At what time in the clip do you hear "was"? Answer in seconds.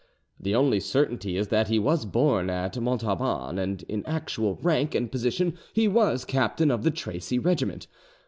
1.77-2.05, 5.87-6.25